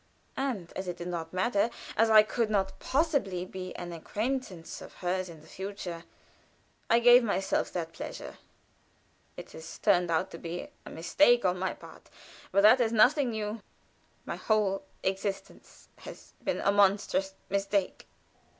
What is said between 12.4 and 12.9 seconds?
but that